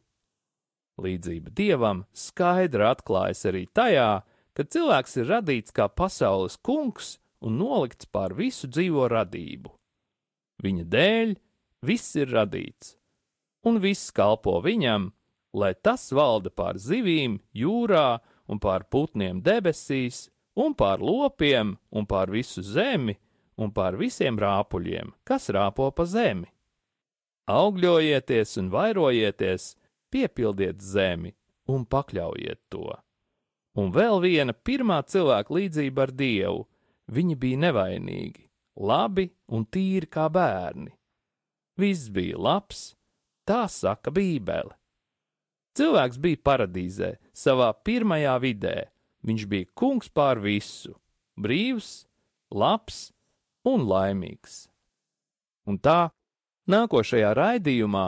Līdzība 0.96 1.52
dievam 1.52 2.06
skaidri 2.16 2.86
atklājas 2.88 3.44
arī 3.50 3.66
tajā, 3.68 4.24
ka 4.56 4.64
cilvēks 4.64 5.18
ir 5.22 5.30
radīts 5.30 5.76
kā 5.76 5.88
pasaules 5.92 6.58
kungs 6.64 7.18
un 7.46 7.60
nolikts 7.60 8.08
pār 8.08 8.34
visu 8.38 8.70
dzīvo 8.72 9.10
radību. 9.12 9.72
Viņa 10.64 10.86
dēļ 10.92 11.36
viss 11.86 12.16
ir 12.16 12.32
radīts, 12.32 12.96
un 13.68 13.82
viss 13.84 14.14
kalpo 14.16 14.58
viņam, 14.64 15.12
lai 15.54 15.74
tas 15.76 16.08
valda 16.16 16.50
pār 16.50 16.80
zivīm 16.80 17.40
jūrā 17.54 18.22
un 18.48 18.62
pār 18.64 18.88
putniem 18.92 19.42
debesīs, 19.44 20.30
un 20.56 20.74
pār 20.74 21.04
lopiem 21.04 21.76
un 21.92 22.08
pār 22.08 22.32
visu 22.32 22.64
zemi 22.64 23.18
un 23.60 23.72
pār 23.72 23.96
visiem 24.00 24.40
rāpuļiem, 24.40 25.14
kas 25.28 25.50
rāpo 25.56 25.90
pa 25.96 26.06
zemi. 26.08 26.50
Augļojieties 27.52 28.58
un 28.60 28.72
vairojieties, 28.74 29.76
piepildiet 30.12 30.82
zemi 30.82 31.36
un 31.70 31.86
pakļaujiet 31.86 32.62
to. 32.74 32.90
Un 33.76 33.92
vēl 33.92 34.22
viena 34.24 34.54
pirmā 34.56 35.02
cilvēka 35.04 35.52
līdzība 35.52 36.08
ar 36.08 36.12
Dievu- 36.16 36.66
viņi 37.16 37.36
bija 37.36 37.58
nevainīgi, 37.66 38.48
labi 38.80 39.30
un 39.48 39.66
tīri 39.66 40.08
kā 40.08 40.30
bērni. 40.32 40.92
Viss 41.78 42.10
bija 42.10 42.38
labs, 42.38 42.96
tā 43.46 43.68
saka 43.70 44.12
Bībele. 44.12 44.72
Cilvēks 45.76 46.18
bija 46.18 46.38
paradīzē, 46.38 47.16
savā 47.36 47.74
pirmajā 47.84 48.40
vidē. 48.40 48.88
Viņš 49.26 49.48
bija 49.50 49.66
kungs 49.76 50.08
pār 50.08 50.40
visu, 50.40 50.96
brīvs, 51.38 52.06
labs 52.52 53.12
un 53.66 53.84
laimīgs. 53.90 54.70
Un 55.68 55.80
tā, 55.80 56.12
nākošajā 56.70 57.34
raidījumā 57.36 58.06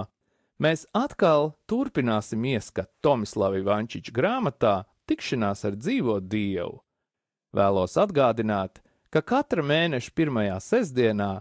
mēs 0.64 0.86
atkal 0.96 1.56
turpināsim 1.68 2.46
ieskatu 2.54 2.94
Tomislava 3.02 3.60
Ivančiča 3.60 4.14
grāmatā 4.14 4.76
Tikšanās 5.08 5.64
ar 5.68 5.78
dzīvo 5.80 6.20
Dievu. 6.20 6.82
Vēlos 7.56 7.96
atgādināt, 8.00 8.82
ka 9.10 9.22
katra 9.24 9.64
mēneša 9.64 10.12
pirmajā 10.16 10.58
sestdienā 10.62 11.32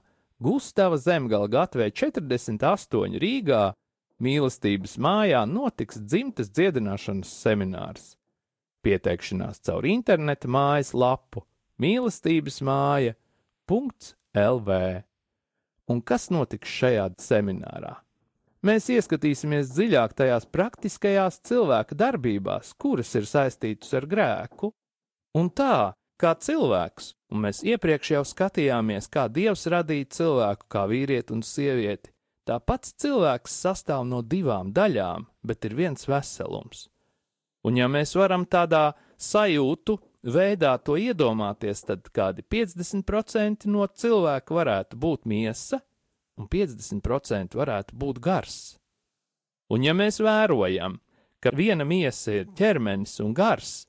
Gustava 0.43 0.99
Zemgala 1.01 1.49
gatavē 1.51 1.91
48 1.91 3.19
Rīgā 3.21 3.73
mīlestības 4.23 4.97
mājā 5.03 5.43
notiks 5.49 5.99
dzimtes 5.99 6.51
dziedināšanas 6.53 7.33
seminārs. 7.43 8.15
Pieteikšanās 8.87 9.61
caur 9.67 9.85
interneta 9.89 10.49
mājas 10.49 10.95
lapu 10.95 11.43
mīlestības 11.83 12.61
māja.lv. 12.65 13.21
Un 15.87 16.03
kas 16.03 16.31
notiks 16.31 16.71
šajā 16.81 17.11
seminārā? 17.23 18.06
Mēs 18.67 18.89
ieskatīsimies 18.91 19.71
dziļāk 19.77 20.17
tajās 20.19 20.49
praktiskajās 20.51 21.39
cilvēka 21.47 21.95
darbībās, 21.99 22.73
kuras 22.81 23.13
ir 23.15 23.29
saistītas 23.29 23.93
ar 23.95 24.09
grēku, 24.11 24.73
un 25.39 25.53
tā, 25.55 25.93
kā 26.19 26.33
cilvēks, 26.35 27.13
un 27.31 27.45
mēs 27.47 27.63
iepriekš 27.63 28.17
jau 28.17 28.25
skatījāmies, 28.27 29.07
kā 29.13 29.29
Dievs 29.31 29.69
radīja 29.71 30.11
cilvēku 30.19 30.71
kā 30.73 30.87
vīrieti 30.91 31.37
un 31.37 31.45
sievieti, 31.47 32.11
Tāpats 32.47 32.93
cilvēks 33.03 33.55
sastāv 33.65 34.05
no 34.07 34.21
divām 34.23 34.71
daļām, 34.71 35.25
bet 35.43 35.67
ir 35.67 35.75
viens 35.75 36.07
veselums. 36.07 36.85
Un 37.67 37.75
ja 37.81 37.89
mēs 37.91 38.15
varam 38.15 38.45
tādā 38.47 38.93
sajūtu 39.19 39.97
veidā 40.31 40.77
to 40.79 40.95
iedomāties, 40.95 41.83
tad 41.89 42.07
kādi 42.15 42.45
50% 42.47 43.67
no 43.67 43.89
cilvēka 43.91 44.55
varētu 44.55 44.99
būt 45.03 45.27
miesa, 45.27 45.81
un 46.37 46.49
50% 46.53 47.57
varētu 47.57 47.97
būt 47.97 48.21
gars. 48.23 48.77
Un 49.73 49.83
ja 49.83 49.95
mēs 49.97 50.21
vērojam, 50.23 51.01
ka 51.43 51.51
viena 51.57 51.85
miesa 51.85 52.43
ir 52.43 52.53
ķermenis 52.57 53.19
un 53.25 53.35
gars, 53.35 53.87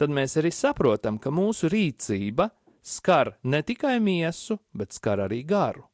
tad 0.00 0.10
mēs 0.10 0.38
arī 0.40 0.50
saprotam, 0.54 1.20
ka 1.20 1.30
mūsu 1.30 1.70
rīcība 1.70 2.50
skar 2.82 3.36
ne 3.44 3.62
tikai 3.62 4.00
miesu, 4.02 4.58
bet 4.72 4.96
skar 4.96 5.26
arī 5.28 5.44
garu 5.46 5.90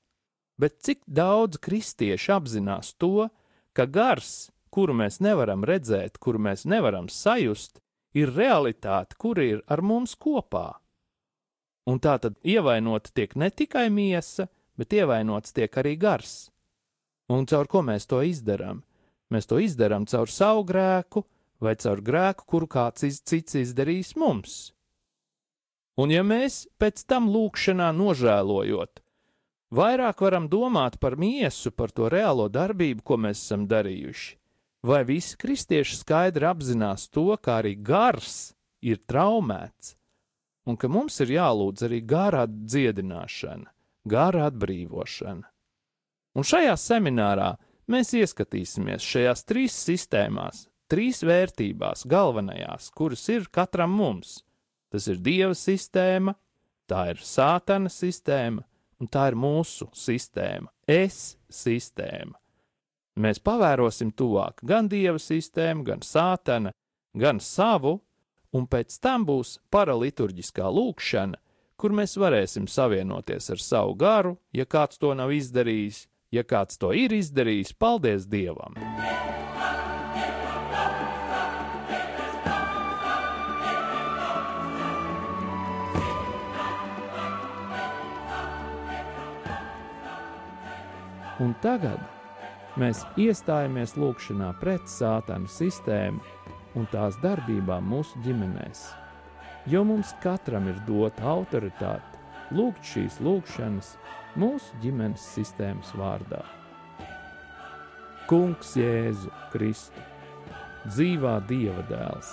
bet 0.58 0.80
cik 0.82 1.02
daudz 1.06 1.60
kristiešu 1.60 2.32
apzinās 2.36 2.94
to, 3.00 3.28
ka 3.76 3.86
gars, 3.86 4.50
kuru 4.72 4.96
mēs 4.96 5.20
nevaram 5.24 5.64
redzēt, 5.64 6.18
kuru 6.18 6.40
mēs 6.48 6.64
nevaram 6.68 7.10
sajust, 7.12 7.80
ir 8.16 8.32
realitāte, 8.32 9.16
kura 9.20 9.44
ir 9.44 9.62
ar 9.68 9.82
mums 9.84 10.16
kopā. 10.16 10.80
Un 11.86 12.00
tā 12.02 12.16
tad 12.18 12.38
ievainota 12.42 13.12
tiek 13.14 13.36
ne 13.36 13.50
tikai 13.50 13.88
miesa, 13.92 14.48
bet 14.78 14.92
ievainots 14.92 15.54
tiek 15.56 15.72
arī 15.80 15.96
gars. 16.00 16.50
Un 17.32 17.46
caur 17.50 17.66
ko 17.66 17.82
mēs 17.82 18.06
to 18.06 18.20
izdarām? 18.22 18.84
Mēs 19.32 19.48
to 19.50 19.58
izdarām 19.58 20.06
caur 20.06 20.30
savu 20.30 20.62
grēku 20.68 21.24
vai 21.60 21.74
caur 21.80 22.02
grēku, 22.04 22.46
kuru 22.46 22.68
kāds 22.70 23.06
cits 23.26 23.56
izdarījis 23.58 24.14
mums. 24.20 24.56
Un 25.96 26.12
ja 26.12 26.22
mēs 26.22 26.66
pēc 26.76 27.06
tam 27.08 27.30
lūkšanā 27.32 27.88
nožēlojot, 27.96 29.00
vairāk 29.72 30.20
varam 30.20 30.48
domāt 30.52 30.98
par 31.00 31.16
miesu, 31.16 31.72
par 31.72 31.90
to 31.90 32.10
reālo 32.12 32.50
darbību, 32.52 33.00
ko 33.02 33.16
mēs 33.16 33.40
esam 33.40 33.64
darījuši, 33.70 34.36
vai 34.84 35.02
visi 35.08 35.38
kristieši 35.40 35.96
skaidri 36.02 36.46
apzinās 36.46 37.08
to, 37.08 37.30
ka 37.40 37.62
arī 37.62 37.74
gars 37.80 38.52
ir 38.84 39.00
traumēts, 39.08 39.96
un 40.68 40.76
ka 40.76 40.90
mums 40.92 41.16
ir 41.24 41.32
jālūdz 41.38 41.88
arī 41.88 42.02
gārā 42.04 42.44
dziedināšana, 42.46 43.72
gārā 44.08 44.46
atbrīvošana. 44.50 45.46
Un 46.36 46.44
šajā 46.44 46.74
seminārā 46.78 47.54
mēs 47.90 48.12
ieskatīsimies 48.18 49.04
šajās 49.04 49.44
trīs 49.48 49.76
sistēmās, 49.86 50.66
trīs 50.90 51.22
vērtībās, 51.26 52.06
galvenajās, 52.08 52.90
kuras 52.96 53.26
ir 53.32 53.48
katram 53.52 53.94
mums. 53.96 54.40
Tas 54.92 55.08
ir 55.10 55.18
Dieva 55.22 55.54
sistēma, 55.56 56.36
tā 56.86 57.10
ir 57.12 57.22
Sātana 57.24 57.90
sistēma, 57.90 58.62
un 59.00 59.10
tā 59.12 59.28
ir 59.30 59.38
mūsu 59.38 59.88
sistēma, 59.96 60.70
es 60.86 61.36
sistēma. 61.52 62.36
Mēs 63.16 63.40
pavērosim 63.40 64.12
tuvāk 64.12 64.60
gan 64.66 64.90
Dieva 64.92 65.18
sistēmu, 65.20 65.86
gan 65.88 66.04
Sātana, 66.04 66.72
gan 67.16 67.40
savu, 67.40 67.96
un 68.52 68.68
pēc 68.68 68.98
tam 69.00 69.24
būs 69.28 69.56
paraliturģiskā 69.72 70.68
lūkšana, 70.68 71.40
kur 71.76 71.92
mēs 71.92 72.16
varēsim 72.18 72.66
savienoties 72.68 73.50
ar 73.52 73.62
savu 73.62 73.94
garu, 73.94 74.36
ja 74.52 74.64
kāds 74.64 74.98
to 74.98 75.14
nav 75.14 75.32
izdarījis, 75.32 76.06
Ja 76.34 76.42
kāds 76.42 76.74
to 76.76 76.90
ir 76.90 77.12
izdarījis, 77.14 77.70
paldies 77.78 78.26
Dievam! 78.26 78.74
Un 91.36 91.52
tagad 91.62 92.00
mēs 92.80 93.04
iestājamies 93.20 93.94
lūgšanā 94.00 94.50
pret 94.58 94.88
sātanu 94.90 95.46
sistēmu 95.52 96.20
un 96.76 96.88
tās 96.90 97.20
darbībām 97.22 97.86
mūsu 97.86 98.24
ģimenēs. 98.24 98.88
Jo 99.66 99.82
mums 99.84 100.12
katram 100.22 100.68
ir 100.70 100.76
dota 100.86 101.24
autoritāte 101.26 102.16
lūgt 102.54 102.84
šīs 102.86 103.18
lūgšanas 103.24 103.94
mūsu 104.38 104.78
ģimenes 104.82 105.22
sistēmas 105.34 105.90
vārdā. 105.98 106.42
Kungs 108.30 108.74
Jēzu 108.78 109.30
Kristu, 109.52 110.02
dzīvā 110.86 111.38
Dieva 111.48 111.82
dēls, 111.88 112.30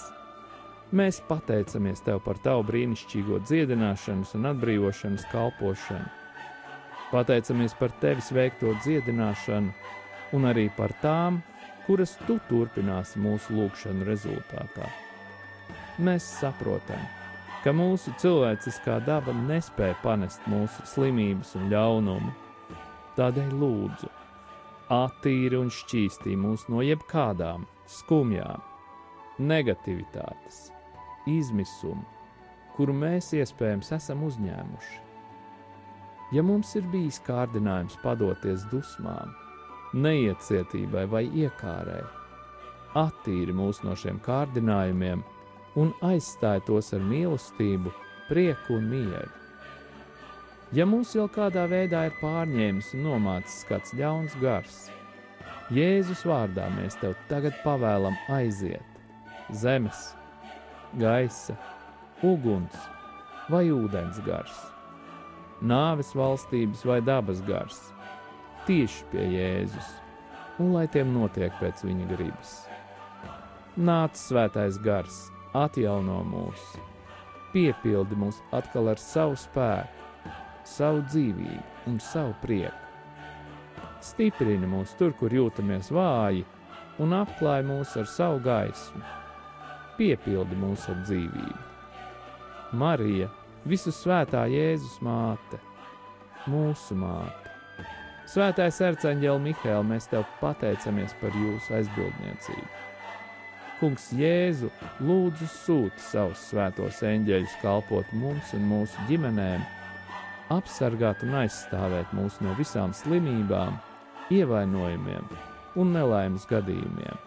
mēs 0.93 1.21
pateicamies 1.25 2.03
Tev 2.05 2.21
par 2.25 2.37
Tavu 2.43 2.65
brīnišķīgo 2.69 3.41
dziedināšanas 3.47 4.35
un 4.37 4.51
atbrīvošanas 4.51 5.25
kalpošanu. 5.31 6.11
Pateicamies 7.13 7.73
par 7.77 7.93
Tevis 8.01 8.29
veikto 8.33 8.73
dziedināšanu 8.81 9.73
un 10.37 10.47
arī 10.49 10.67
par 10.77 10.93
tām, 11.01 11.41
kuras 11.87 12.13
Tu 12.27 12.37
turpināsi 12.49 13.21
mūsu 13.21 13.57
lūgšanu 13.57 14.05
rezultātā. 14.05 14.89
Mēs 16.01 16.25
saprotam, 16.39 16.97
ka 16.97 17.22
ka 17.63 17.71
mūsu 17.71 18.11
cilvēciskā 18.19 18.97
daba 19.07 19.31
nespēja 19.35 19.95
panest 20.03 20.43
mūsu 20.51 20.83
slimības 20.87 21.53
un 21.55 21.69
ļaunumu. 21.71 22.33
Tādēļ 23.15 23.53
lūdzu, 23.61 24.09
attīri 24.91 25.59
un 25.61 25.69
šķīstī 25.71 26.35
mūs 26.39 26.65
no 26.73 26.81
jebkādām 26.83 27.63
skumjām, 27.87 28.59
negativitātes, 29.39 30.65
izmisuma, 31.29 32.03
kuru 32.75 32.95
mēs 32.97 33.31
iespējams 33.37 33.93
esam 33.95 34.25
uzņēmuši. 34.27 34.99
Ja 36.33 36.41
mums 36.43 36.73
ir 36.75 36.87
bijis 36.89 37.21
kārdinājums 37.23 37.95
padoties 38.03 38.65
dusmām, 38.71 39.31
neiecietībai 39.93 41.05
vai 41.07 41.27
iekārai, 41.29 42.01
attīri 42.97 43.53
mūs 43.55 43.83
no 43.85 43.93
šiem 43.97 44.17
kārdinājumiem 44.25 45.21
un 45.79 45.93
aizstāja 46.05 46.63
tos 46.67 46.93
ar 46.93 47.03
mīlestību, 47.03 47.91
prieku 48.29 48.77
un 48.77 48.89
mieru. 48.91 49.31
Ja 50.73 50.87
mūs 50.89 51.13
vēl 51.17 51.29
kādā 51.33 51.67
veidā 51.69 52.07
ir 52.09 52.15
pārņēmis 52.21 52.95
un 52.97 53.07
nomācis 53.07 53.61
kāds 53.69 53.93
ļauns 53.97 54.37
gars, 54.41 54.87
Jēzus 55.73 56.25
vārdā 56.27 56.65
mēs 56.75 56.97
tev 56.99 57.13
tagad 57.29 57.55
pavēlam 57.63 58.17
aiziet 58.29 58.93
zemes, 59.53 60.13
gaisa, 60.99 61.55
uguns 62.23 62.75
vai 63.49 63.67
ūdens 63.71 64.19
gars, 64.25 64.53
nāves 65.61 66.13
valstības 66.17 66.83
vai 66.87 66.99
dabas 67.05 67.41
gars, 67.47 67.79
tieši 68.67 69.07
pie 69.11 69.27
Jēzus, 69.33 69.89
un 70.63 70.73
lai 70.75 70.87
tiem 70.91 71.13
notiek 71.15 71.53
pēc 71.61 71.83
viņa 71.85 72.09
gribas. 72.13 72.55
Nāc 73.77 74.19
svētais 74.19 74.77
gars, 74.83 75.27
atjauno 75.53 76.19
mūs, 76.25 76.61
piepildi 77.53 78.17
mūs 78.17 78.39
atkal 78.55 78.89
ar 78.93 79.01
savu 79.01 79.37
spēku, 79.37 80.31
savu 80.65 81.03
dzīvību 81.09 81.91
un 81.91 81.99
savu 82.01 82.33
prieku. 82.41 82.79
Stiprini 84.03 84.67
mūs 84.67 84.95
tur, 84.99 85.13
kur 85.15 85.31
jūtamies 85.31 85.91
vāji, 85.93 86.43
un 86.99 87.13
apklāj 87.15 87.61
mūs 87.67 87.93
ar 88.01 88.09
savu 88.09 88.41
gaismu, 88.43 89.03
piepildi 89.97 90.57
mūs 90.59 90.89
ar 90.91 90.99
dzīvību. 91.05 91.61
Marija, 92.73 93.29
visu 93.69 93.93
svētā 93.93 94.47
Jēzus 94.49 94.97
māte, 95.05 95.61
mūsu 96.49 96.97
māte. 96.97 97.51
Svētais 98.33 98.79
arcāņģēl 98.81 99.39
Mihēl, 99.43 99.83
mēs 99.85 100.07
tev 100.09 100.25
pateicamies 100.39 101.13
par 101.21 101.35
jūsu 101.37 101.77
aizbildniecību. 101.77 102.92
Kungs 103.83 104.13
Jēzu 104.15 104.69
lūdzu 105.03 105.43
sūti 105.51 105.99
savus 105.99 106.39
svētos 106.47 107.01
eņģeļus 107.03 107.55
kalpot 107.59 108.13
mums 108.15 108.53
un 108.55 108.61
mūsu 108.69 109.07
ģimenēm, 109.09 109.65
apsargāt 110.55 111.25
un 111.25 111.33
aizstāvēt 111.41 112.13
mūs 112.15 112.37
no 112.39 112.53
visām 112.55 112.93
slimībām, 112.95 113.75
ievainojumiem 114.31 115.25
un 115.83 115.91
nelaimes 115.97 116.45
gadījumiem. 116.47 117.19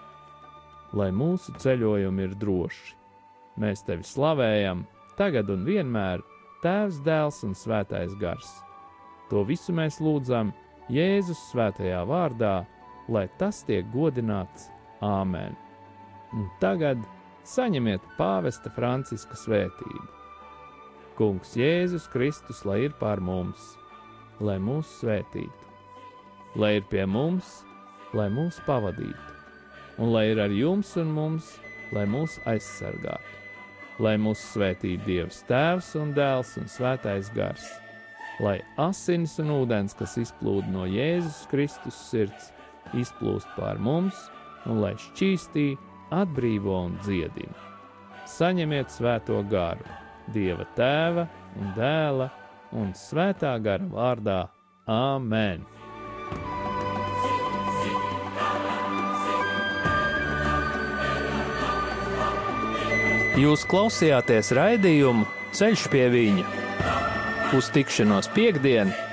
Lai 0.96 1.10
mūsu 1.12 1.52
ceļojumi 1.60 2.24
ir 2.24 2.38
droši, 2.40 2.96
mēs 3.60 3.84
tevi 3.84 4.08
slavējam, 4.08 4.86
tagad 5.20 5.52
un 5.52 5.68
vienmēr, 5.68 6.24
Tēvs, 6.64 7.02
Dēls 7.04 7.42
un 7.44 7.52
Svētais 7.52 8.16
Gars. 8.16 8.48
To 9.28 9.44
visu 9.44 9.76
mēs 9.76 10.00
lūdzam 10.00 10.56
Jēzus 10.88 11.50
svētajā 11.50 12.00
vārdā, 12.08 12.56
lai 13.12 13.28
tas 13.36 13.60
tiek 13.68 13.84
godināts 13.92 14.70
Āmen! 15.04 15.65
Un 16.34 16.48
tagad 16.60 17.02
saņemiet 17.46 18.04
pāvesta 18.18 18.72
Franciska 18.74 19.38
svētību. 19.38 20.06
Kungs 21.16 21.54
Jēzus 21.56 22.08
Kristus, 22.12 22.64
lai 22.68 22.82
ir 22.88 22.96
pār 23.00 23.22
mums, 23.24 23.76
lai 24.40 24.58
mūs 24.60 24.90
svētītu, 25.00 25.70
lai 26.60 26.74
ir 26.80 26.84
pie 26.90 27.06
mums, 27.08 27.62
lai 28.16 28.28
mūs 28.32 28.58
pavadītu, 28.66 29.38
un 30.02 30.12
lai 30.12 30.26
ir 30.32 30.42
ar 30.44 30.52
jums 30.52 30.92
un 31.00 31.14
mums, 31.16 31.54
lai 31.96 32.04
mūs 32.10 32.36
aizsargātu, 32.50 33.32
lai 34.02 34.16
mūs 34.20 34.42
svētītu 34.52 35.06
Dievs 35.06 35.40
Tēvs 35.48 35.94
un 36.02 36.12
Dēls 36.16 36.52
un 36.60 36.68
Svētais 36.68 37.32
Gars, 37.32 37.64
lai 38.44 38.58
asinis 38.76 39.38
un 39.40 39.54
ūdens, 39.54 39.96
kas 39.96 40.18
izplūda 40.20 40.68
no 40.74 40.84
Jēzus 40.90 41.46
Kristus 41.48 41.96
sirds, 42.10 42.52
izplūst 42.92 43.48
pār 43.56 43.80
mums, 43.80 44.26
un 44.68 44.82
lai 44.84 44.92
šķīstītu 45.00 45.85
atbrīvo 46.14 46.80
un 46.86 46.98
dziedina. 47.02 47.54
Saņemiet 48.26 48.90
svēto 48.90 49.40
garu, 49.50 49.86
Dieva 50.34 50.66
tēva 50.74 51.28
un 51.60 51.70
dēla 51.76 52.26
un 52.74 52.90
svētā 52.98 53.54
gara 53.62 53.86
vārdā 53.86 54.40
Āmen! 54.90 55.62
Jūs 63.36 63.66
klausījāties 63.68 64.54
raidījumu 64.56 65.26
Ceļš 65.56 65.88
pie 65.92 66.06
viņa 66.12 66.46
uz 67.56 67.68
tikšanos 67.72 68.32
piekdienu! 68.34 69.05